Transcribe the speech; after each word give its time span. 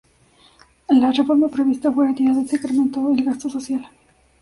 La 0.89 1.11
reforma 1.11 1.47
prevista 1.47 1.91
fue 1.91 2.07
retirada 2.07 2.41
y 2.41 2.47
se 2.47 2.55
incrementó 2.55 3.11
el 3.11 3.23
gasto 3.23 3.47
social. 3.51 3.87